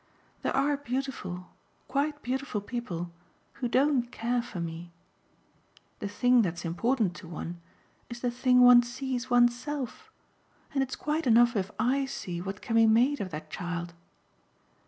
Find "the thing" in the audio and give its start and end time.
5.99-6.41, 8.21-8.61